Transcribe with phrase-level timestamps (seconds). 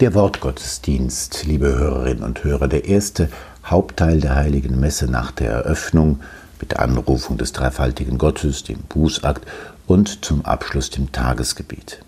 [0.00, 3.28] Der Wortgottesdienst, liebe Hörerinnen und Hörer, der erste
[3.66, 6.20] Hauptteil der heiligen Messe nach der Eröffnung
[6.60, 9.44] mit der Anrufung des dreifaltigen Gottes, dem Bußakt
[9.88, 11.98] und zum Abschluss dem Tagesgebet.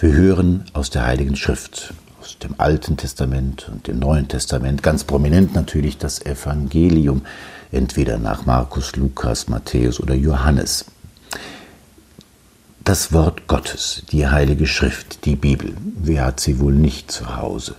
[0.00, 5.04] Wir hören aus der Heiligen Schrift, aus dem Alten Testament und dem Neuen Testament, ganz
[5.04, 7.22] prominent natürlich das Evangelium,
[7.70, 10.86] entweder nach Markus, Lukas, Matthäus oder Johannes
[12.88, 15.74] das Wort Gottes, die Heilige Schrift, die Bibel.
[15.94, 17.74] Wer hat sie wohl nicht zu Hause?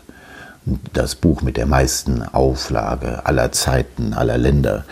[0.94, 4.86] Das Buch mit der meisten Auflage aller Zeiten, aller Länder.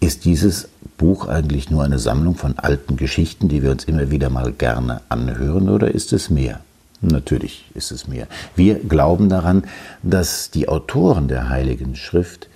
[0.00, 4.28] Ist dieses Buch eigentlich nur eine Sammlung von alten Geschichten, die wir uns immer wieder
[4.28, 6.58] mal gerne anhören, oder ist es mehr?
[7.00, 8.26] Natürlich ist es mehr.
[8.56, 9.62] Wir glauben daran,
[10.02, 12.48] dass die Autoren der Heiligen Schrift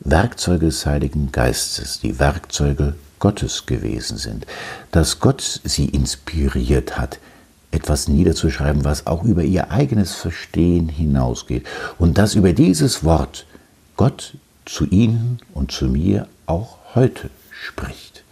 [0.00, 4.46] Werkzeuge des Heiligen Geistes, die Werkzeuge Gottes gewesen sind,
[4.90, 7.18] dass Gott sie inspiriert hat,
[7.70, 11.66] etwas niederzuschreiben, was auch über ihr eigenes Verstehen hinausgeht
[11.98, 13.46] und dass über dieses Wort
[13.96, 18.24] Gott zu ihnen und zu mir auch heute spricht.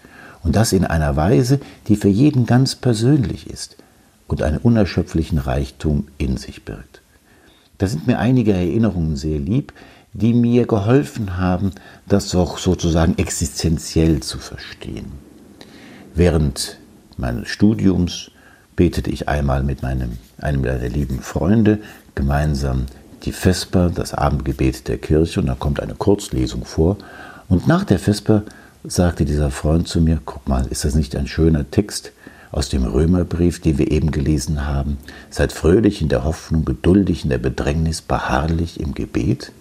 [0.42, 3.76] Und das in einer Weise, die für jeden ganz persönlich ist
[4.26, 7.00] und einen unerschöpflichen Reichtum in sich birgt.
[7.78, 9.72] Da sind mir einige Erinnerungen sehr lieb,
[10.12, 11.72] die mir geholfen haben,
[12.06, 15.12] das auch sozusagen existenziell zu verstehen.
[16.14, 16.78] Während
[17.16, 18.30] meines Studiums
[18.74, 21.78] betete ich einmal mit meinem, einem meiner lieben Freunde
[22.14, 22.86] gemeinsam
[23.24, 26.96] die Vesper, das Abendgebet der Kirche, und da kommt eine Kurzlesung vor.
[27.48, 28.44] Und nach der Vesper
[28.84, 32.12] sagte dieser Freund zu mir, guck mal, ist das nicht ein schöner Text
[32.50, 34.98] aus dem Römerbrief, den wir eben gelesen haben?
[35.30, 39.52] Seid fröhlich in der Hoffnung, geduldig in der Bedrängnis, beharrlich im Gebet.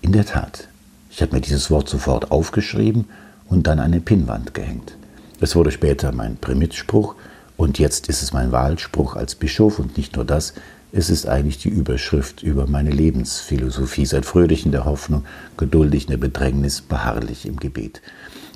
[0.00, 0.68] In der Tat,
[1.10, 3.06] ich habe mir dieses Wort sofort aufgeschrieben
[3.48, 4.96] und dann an eine Pinnwand gehängt.
[5.40, 7.16] Es wurde später mein Primitspruch
[7.56, 10.54] und jetzt ist es mein Wahlspruch als Bischof und nicht nur das,
[10.92, 14.06] es ist eigentlich die Überschrift über meine Lebensphilosophie.
[14.06, 15.24] Seid fröhlich in der Hoffnung,
[15.56, 18.00] geduldig in der Bedrängnis, beharrlich im Gebet.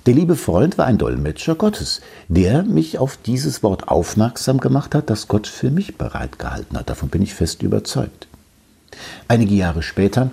[0.07, 5.11] Der liebe Freund war ein Dolmetscher Gottes, der mich auf dieses Wort aufmerksam gemacht hat,
[5.11, 6.89] das Gott für mich bereitgehalten hat.
[6.89, 8.27] Davon bin ich fest überzeugt.
[9.29, 10.31] Einige Jahre später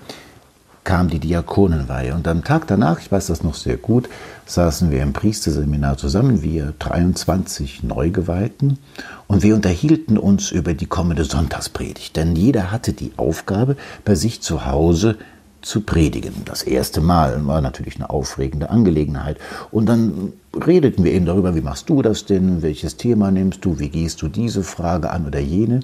[0.84, 2.14] kam die Diakonenweihe.
[2.14, 4.10] Und am Tag danach, ich weiß das noch sehr gut,
[4.46, 8.80] saßen wir im Priesterseminar zusammen, wir 23 Neugeweihten,
[9.28, 12.16] und wir unterhielten uns über die kommende Sonntagspredigt.
[12.16, 15.18] Denn jeder hatte die Aufgabe, bei sich zu Hause
[15.62, 16.34] zu predigen.
[16.46, 19.38] Das erste Mal war natürlich eine aufregende Angelegenheit.
[19.72, 23.80] Und dann redeten wir eben darüber, wie machst du das denn, welches Thema nimmst du,
[23.80, 25.82] wie gehst du diese Frage an oder jene.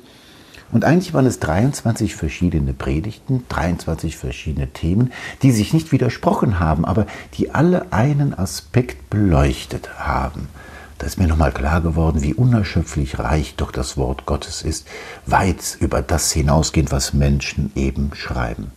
[0.71, 6.85] Und eigentlich waren es 23 verschiedene Predigten, 23 verschiedene Themen, die sich nicht widersprochen haben,
[6.85, 7.05] aber
[7.37, 10.49] die alle einen Aspekt beleuchtet haben.
[10.97, 14.87] Da ist mir nochmal klar geworden, wie unerschöpflich reich doch das Wort Gottes ist,
[15.25, 18.71] weit über das hinausgehend, was Menschen eben schreiben.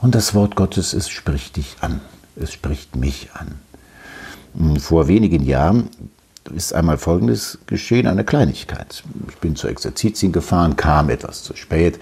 [0.00, 2.00] Und das Wort Gottes, es spricht dich an,
[2.34, 3.60] es spricht mich an.
[4.80, 5.88] Vor wenigen Jahren
[6.54, 9.02] ist einmal Folgendes geschehen, eine Kleinigkeit.
[9.28, 11.98] Ich bin zur Exerzitien gefahren, kam etwas zu spät.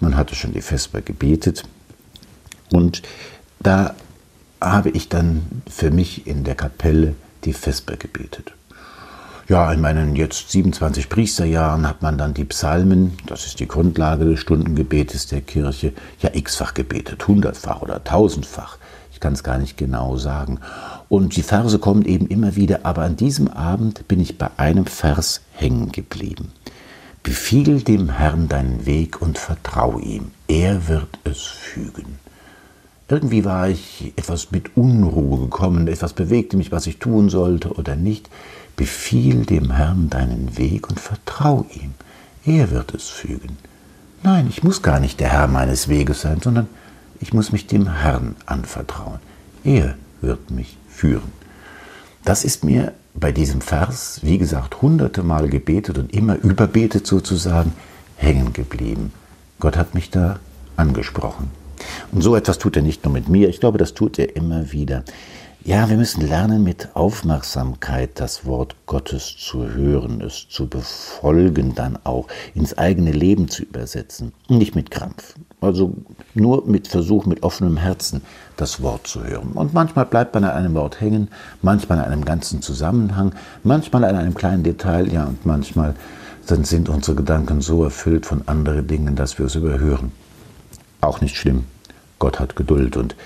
[0.00, 1.64] Man hatte schon die Vesper gebetet.
[2.72, 3.02] Und
[3.60, 3.94] da
[4.60, 8.52] habe ich dann für mich in der Kapelle die Vesper gebetet.
[9.46, 14.24] Ja, in meinen jetzt 27 Priesterjahren hat man dann die Psalmen, das ist die Grundlage
[14.24, 18.78] des Stundengebetes der Kirche, ja x-fach gebetet, hundertfach oder tausendfach.
[19.14, 20.58] Ich kann es gar nicht genau sagen.
[21.08, 24.86] Und die Verse kommen eben immer wieder, aber an diesem Abend bin ich bei einem
[24.86, 26.50] Vers hängen geblieben.
[27.22, 32.18] Befiehl dem Herrn deinen Weg und vertrau ihm, er wird es fügen.
[33.08, 37.94] Irgendwie war ich etwas mit Unruhe gekommen, etwas bewegte mich, was ich tun sollte oder
[37.94, 38.28] nicht.
[38.74, 41.94] Befiehl dem Herrn deinen Weg und vertrau ihm,
[42.44, 43.58] er wird es fügen.
[44.24, 46.66] Nein, ich muss gar nicht der Herr meines Weges sein, sondern
[47.20, 49.18] ich muss mich dem Herrn anvertrauen.
[49.64, 51.32] Er wird mich führen.
[52.24, 57.72] Das ist mir bei diesem Vers, wie gesagt, hunderte Mal gebetet und immer überbetet sozusagen,
[58.16, 59.12] hängen geblieben.
[59.60, 60.40] Gott hat mich da
[60.76, 61.50] angesprochen.
[62.12, 64.72] Und so etwas tut er nicht nur mit mir, ich glaube, das tut er immer
[64.72, 65.04] wieder.
[65.66, 71.98] Ja, wir müssen lernen, mit Aufmerksamkeit das Wort Gottes zu hören, es zu befolgen, dann
[72.04, 74.34] auch ins eigene Leben zu übersetzen.
[74.46, 75.36] Nicht mit Krampf.
[75.62, 75.94] Also
[76.34, 78.20] nur mit Versuch, mit offenem Herzen
[78.58, 79.52] das Wort zu hören.
[79.54, 81.28] Und manchmal bleibt man an einem Wort hängen,
[81.62, 85.94] manchmal an einem ganzen Zusammenhang, manchmal an einem kleinen Detail, ja, und manchmal
[86.46, 90.12] dann sind unsere Gedanken so erfüllt von anderen Dingen, dass wir es überhören.
[91.00, 91.64] Auch nicht schlimm.
[92.18, 93.16] Gott hat Geduld und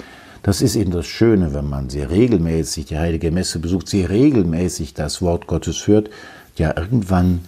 [0.43, 4.95] das ist eben das Schöne, wenn man sehr regelmäßig die Heilige Messe besucht, sehr regelmäßig
[4.95, 6.11] das Wort Gottes hört.
[6.57, 7.41] Ja, irgendwann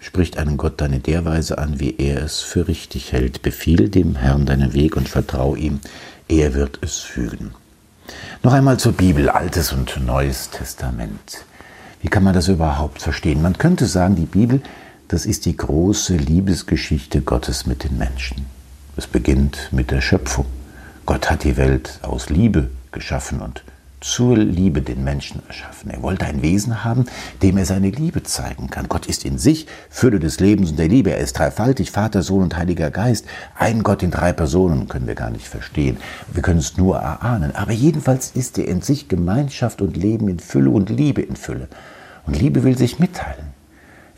[0.00, 3.42] spricht einen Gott dann in der Weise an, wie er es für richtig hält.
[3.42, 5.80] Befiehl dem Herrn deinen Weg und vertrau ihm,
[6.28, 7.52] er wird es fügen.
[8.42, 11.44] Noch einmal zur Bibel, Altes und Neues Testament.
[12.00, 13.42] Wie kann man das überhaupt verstehen?
[13.42, 14.62] Man könnte sagen, die Bibel,
[15.08, 18.46] das ist die große Liebesgeschichte Gottes mit den Menschen.
[18.96, 20.46] Es beginnt mit der Schöpfung.
[21.08, 23.64] Gott hat die Welt aus Liebe geschaffen und
[23.98, 25.88] zur Liebe den Menschen erschaffen.
[25.88, 27.06] Er wollte ein Wesen haben,
[27.40, 28.90] dem er seine Liebe zeigen kann.
[28.90, 31.10] Gott ist in sich Fülle des Lebens und der Liebe.
[31.10, 33.24] Er ist dreifaltig, Vater, Sohn und Heiliger Geist.
[33.58, 35.96] Ein Gott in drei Personen können wir gar nicht verstehen.
[36.30, 37.56] Wir können es nur erahnen.
[37.56, 41.68] Aber jedenfalls ist er in sich Gemeinschaft und Leben in Fülle und Liebe in Fülle.
[42.26, 43.46] Und Liebe will sich mitteilen.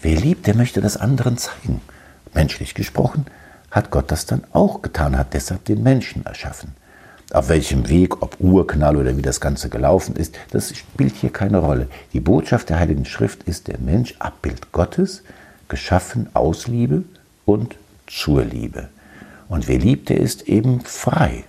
[0.02, 1.82] Wer liebt, der möchte das anderen zeigen.
[2.34, 3.26] Menschlich gesprochen
[3.70, 6.74] hat Gott das dann auch getan, hat deshalb den Menschen erschaffen.
[7.32, 11.58] Auf welchem Weg, ob Urknall oder wie das Ganze gelaufen ist, das spielt hier keine
[11.58, 11.88] Rolle.
[12.12, 15.22] Die Botschaft der Heiligen Schrift ist der Mensch Abbild Gottes,
[15.68, 17.04] geschaffen aus Liebe
[17.44, 17.76] und
[18.08, 18.88] zur Liebe.
[19.48, 21.44] Und wer liebt, der ist eben frei.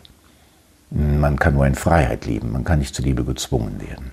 [0.91, 4.11] Man kann nur in Freiheit lieben, man kann nicht zur Liebe gezwungen werden.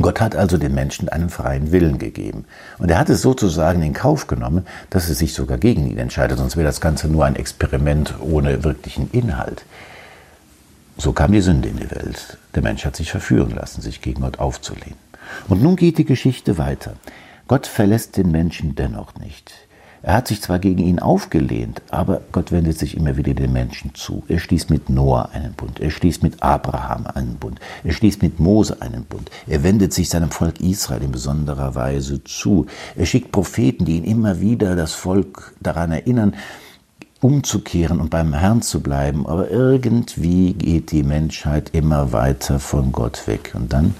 [0.00, 2.44] Gott hat also den Menschen einen freien Willen gegeben.
[2.78, 6.38] Und er hat es sozusagen in Kauf genommen, dass er sich sogar gegen ihn entscheidet,
[6.38, 9.64] sonst wäre das Ganze nur ein Experiment ohne wirklichen Inhalt.
[10.98, 12.38] So kam die Sünde in die Welt.
[12.54, 14.98] Der Mensch hat sich verführen lassen, sich gegen Gott aufzulehnen.
[15.48, 16.94] Und nun geht die Geschichte weiter.
[17.48, 19.65] Gott verlässt den Menschen dennoch nicht.
[20.02, 23.94] Er hat sich zwar gegen ihn aufgelehnt, aber Gott wendet sich immer wieder den Menschen
[23.94, 24.22] zu.
[24.28, 28.38] Er schließt mit Noah einen Bund, er schließt mit Abraham einen Bund, er schließt mit
[28.38, 29.30] Mose einen Bund.
[29.46, 32.66] Er wendet sich seinem Volk Israel in besonderer Weise zu.
[32.94, 36.34] Er schickt Propheten, die ihn immer wieder das Volk daran erinnern,
[37.20, 39.26] umzukehren und beim Herrn zu bleiben.
[39.26, 43.52] Aber irgendwie geht die Menschheit immer weiter von Gott weg.
[43.54, 43.94] Und dann,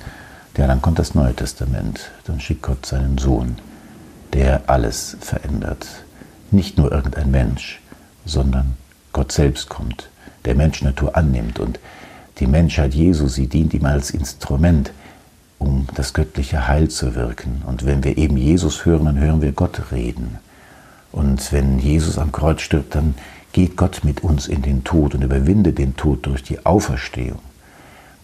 [0.57, 2.11] ja, dann kommt das Neue Testament.
[2.27, 3.57] Dann schickt Gott seinen Sohn,
[4.32, 5.87] der alles verändert.
[6.50, 7.81] Nicht nur irgendein Mensch,
[8.25, 8.76] sondern
[9.12, 10.11] Gott selbst kommt,
[10.44, 11.81] der Menschnatur annimmt und
[12.38, 14.93] die Menschheit Jesu, sie dient ihm als Instrument,
[15.58, 17.62] um das göttliche Heil zu wirken.
[17.67, 20.38] Und wenn wir eben Jesus hören, dann hören wir Gott reden.
[21.12, 23.14] Und wenn Jesus am Kreuz stirbt, dann
[23.52, 27.38] geht Gott mit uns in den Tod und überwindet den Tod durch die Auferstehung.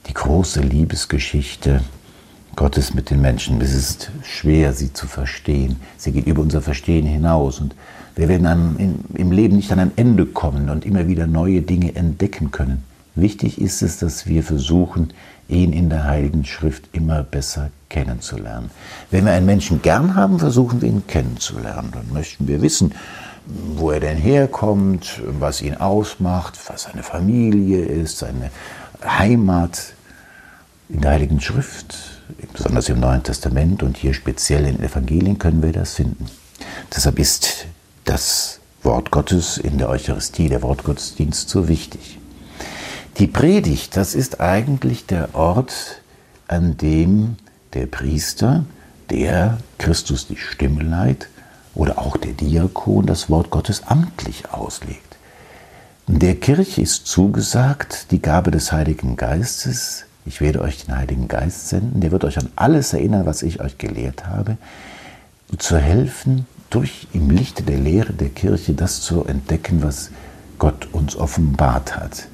[0.07, 1.81] Die große Liebesgeschichte
[2.57, 3.61] Gottes mit den Menschen.
[3.61, 5.77] Es ist schwer, sie zu verstehen.
[5.97, 7.61] Sie geht über unser Verstehen hinaus.
[7.61, 7.75] Und
[8.15, 11.63] wir werden an, in, im Leben nicht an ein Ende kommen und immer wieder neue
[11.63, 12.85] Dinge entdecken können.
[13.15, 15.13] Wichtig ist es, dass wir versuchen,
[15.49, 18.71] ihn in der Heiligen Schrift immer besser kennenzulernen.
[19.11, 21.91] Wenn wir einen Menschen gern haben, versuchen wir ihn kennenzulernen.
[21.93, 22.95] Dann möchten wir wissen,
[23.47, 28.51] wo er denn herkommt, was ihn ausmacht, was seine Familie ist, seine
[29.05, 29.95] Heimat.
[30.89, 32.12] In der Heiligen Schrift,
[32.53, 36.27] besonders im Neuen Testament und hier speziell in den Evangelien können wir das finden.
[36.95, 37.67] Deshalb ist
[38.05, 42.19] das Wort Gottes in der Eucharistie, der Wortgottesdienst so wichtig.
[43.19, 46.01] Die Predigt, das ist eigentlich der Ort,
[46.49, 47.37] an dem
[47.75, 48.65] der Priester,
[49.11, 51.29] der Christus die Stimme leiht,
[51.75, 55.17] oder auch der Diakon das Wort Gottes amtlich auslegt.
[56.07, 60.05] Der Kirche ist zugesagt die Gabe des Heiligen Geistes.
[60.25, 63.61] Ich werde euch den Heiligen Geist senden, der wird euch an alles erinnern, was ich
[63.61, 64.57] euch gelehrt habe,
[65.59, 70.11] zu helfen, durch im Lichte der Lehre der Kirche das zu entdecken, was
[70.59, 72.29] Gott uns offenbart hat.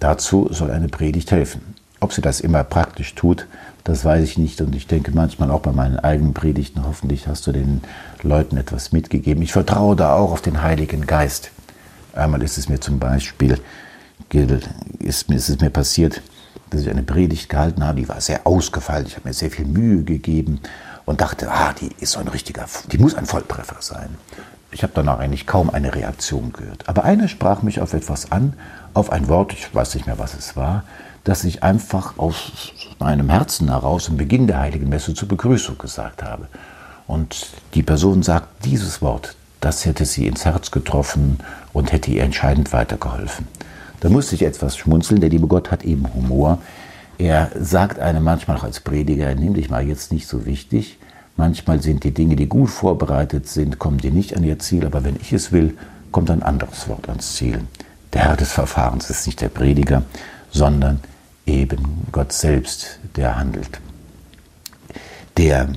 [0.00, 1.60] Dazu soll eine Predigt helfen.
[2.00, 3.46] Ob sie das immer praktisch tut,
[3.84, 4.60] das weiß ich nicht.
[4.62, 7.82] Und ich denke manchmal auch bei meinen eigenen Predigten, hoffentlich hast du den
[8.22, 9.42] Leuten etwas mitgegeben.
[9.42, 11.50] Ich vertraue da auch auf den Heiligen Geist.
[12.14, 13.58] Einmal ist es mir zum Beispiel,
[14.98, 16.22] ist, ist es mir passiert,
[16.70, 19.08] dass ich eine Predigt gehalten habe, die war sehr ausgefeilt.
[19.08, 20.60] Ich habe mir sehr viel Mühe gegeben
[21.04, 24.16] und dachte, ah, die ist so ein richtiger, die muss ein Volltreffer sein.
[24.72, 26.88] Ich habe danach eigentlich kaum eine Reaktion gehört.
[26.88, 28.54] Aber einer sprach mich auf etwas an,
[28.94, 30.84] auf ein Wort, ich weiß nicht mehr, was es war,
[31.24, 36.22] das ich einfach aus meinem Herzen heraus im Beginn der Heiligen Messe zur Begrüßung gesagt
[36.22, 36.48] habe.
[37.06, 41.38] Und die Person sagt, dieses Wort, das hätte sie ins Herz getroffen
[41.72, 43.48] und hätte ihr entscheidend weitergeholfen.
[44.00, 46.58] Da musste ich etwas schmunzeln, der liebe Gott hat eben Humor.
[47.18, 50.98] Er sagt einem manchmal auch als Prediger, nimm dich mal jetzt nicht so wichtig.
[51.36, 55.04] Manchmal sind die Dinge, die gut vorbereitet sind, kommen dir nicht an ihr Ziel, aber
[55.04, 55.76] wenn ich es will,
[56.12, 57.60] kommt ein anderes Wort ans Ziel.
[58.12, 60.02] Der Herr des Verfahrens ist nicht der Prediger,
[60.50, 61.00] sondern
[61.46, 63.80] eben Gott selbst, der handelt.
[65.36, 65.68] Der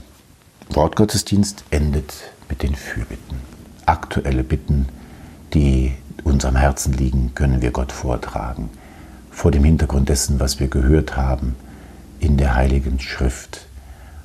[0.70, 2.14] Wortgottesdienst endet
[2.50, 3.38] mit den Fürbitten.
[3.86, 4.88] Aktuelle Bitten,
[5.54, 8.70] die unserem Herzen liegen, können wir Gott vortragen.
[9.32, 11.56] Vor dem Hintergrund dessen, was wir gehört haben
[12.20, 13.66] in der Heiligen Schrift.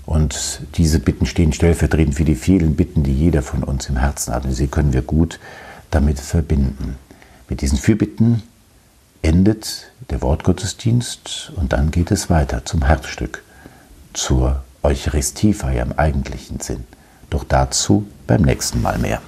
[0.06, 4.34] Und diese Bitten stehen stellvertretend für die vielen Bitten, die jeder von uns im Herzen
[4.34, 4.44] hat.
[4.44, 5.38] Und sie können wir gut
[5.90, 6.96] damit verbinden.
[7.48, 8.42] Mit diesen Fürbitten
[9.22, 13.42] endet der Wortgottesdienst und dann geht es weiter zum Herzstück,
[14.12, 16.84] zur Eucharistiefeier im eigentlichen Sinn.
[17.30, 19.20] Doch dazu beim nächsten Mal mehr.